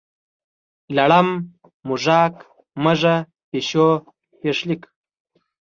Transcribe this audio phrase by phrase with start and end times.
[0.95, 1.27] لړم،
[1.87, 2.33] موږک،
[2.83, 3.15] مږه،
[3.49, 3.87] پیشو،
[4.41, 4.81] پیښلیک.